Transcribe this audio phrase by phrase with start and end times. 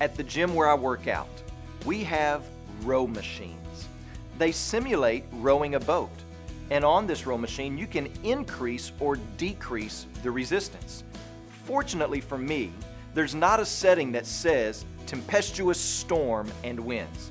[0.00, 1.28] At the gym where I work out,
[1.86, 2.44] we have
[2.82, 3.88] row machines.
[4.38, 6.10] They simulate rowing a boat.
[6.70, 11.04] And on this row machine, you can increase or decrease the resistance.
[11.64, 12.72] Fortunately for me,
[13.14, 17.30] there's not a setting that says tempestuous storm and winds.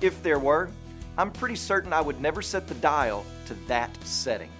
[0.00, 0.70] If there were,
[1.18, 4.50] I'm pretty certain I would never set the dial to that setting.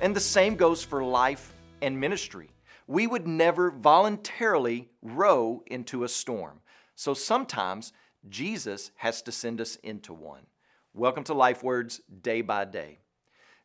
[0.00, 1.52] And the same goes for life
[1.82, 2.50] and ministry.
[2.86, 6.60] We would never voluntarily row into a storm.
[6.98, 7.92] So sometimes
[8.28, 10.46] Jesus has to send us into one.
[10.92, 12.98] Welcome to Life Words Day by Day.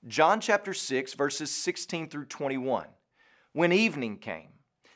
[0.08, 2.86] John chapter 6, verses 16 through 21.
[3.54, 4.50] When evening came,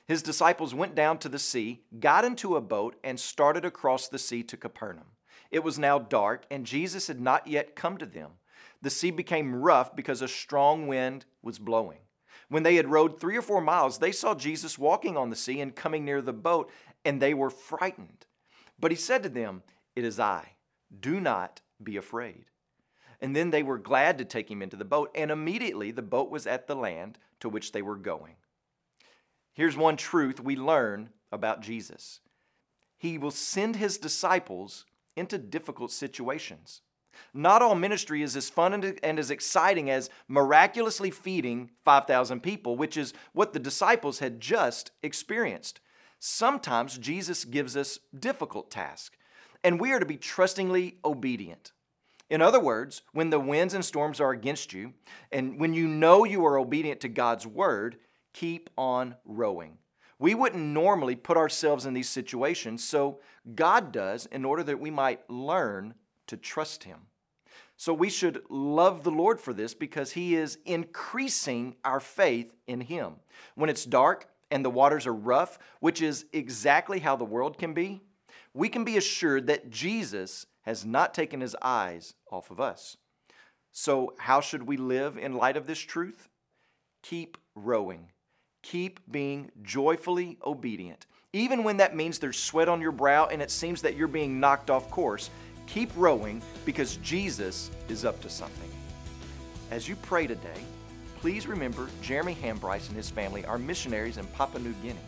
[0.06, 4.20] his disciples went down to the sea, got into a boat, and started across the
[4.20, 5.08] sea to Capernaum.
[5.50, 8.34] It was now dark, and Jesus had not yet come to them.
[8.84, 12.02] The sea became rough because a strong wind was blowing.
[12.50, 15.60] When they had rowed three or four miles, they saw Jesus walking on the sea
[15.60, 16.72] and coming near the boat,
[17.06, 18.26] and they were frightened.
[18.80, 19.64] But he said to them,
[19.96, 20.54] It is I.
[21.00, 22.46] Do not be afraid.
[23.20, 26.30] And then they were glad to take him into the boat, and immediately the boat
[26.30, 28.36] was at the land to which they were going.
[29.54, 32.20] Here's one truth we learn about Jesus
[32.98, 36.82] He will send his disciples into difficult situations.
[37.34, 42.96] Not all ministry is as fun and as exciting as miraculously feeding 5,000 people, which
[42.96, 45.80] is what the disciples had just experienced.
[46.20, 49.18] Sometimes Jesus gives us difficult tasks,
[49.64, 51.72] and we are to be trustingly obedient.
[52.30, 54.94] In other words, when the winds and storms are against you,
[55.32, 57.98] and when you know you are obedient to God's word,
[58.34, 59.78] keep on rowing.
[60.20, 63.20] We wouldn't normally put ourselves in these situations, so
[63.56, 65.94] God does in order that we might learn
[66.28, 67.02] to trust Him.
[67.78, 72.82] So we should love the Lord for this because He is increasing our faith in
[72.82, 73.18] Him.
[73.54, 77.74] When it's dark and the waters are rough, which is exactly how the world can
[77.74, 78.02] be,
[78.54, 82.98] we can be assured that Jesus has not taken His eyes off of us.
[83.72, 86.30] So, how should we live in light of this truth?
[87.04, 88.10] Keep rowing
[88.68, 91.06] keep being joyfully obedient.
[91.32, 94.40] Even when that means there's sweat on your brow and it seems that you're being
[94.40, 95.30] knocked off course,
[95.68, 98.70] keep rowing because Jesus is up to something.
[99.72, 100.64] As you pray today,
[101.22, 105.00] please remember Jeremy Hambrice and his family are missionaries in Papua New Guinea.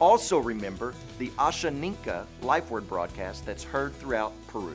[0.00, 4.74] Also remember the Ashaninka Life Word broadcast that's heard throughout Peru.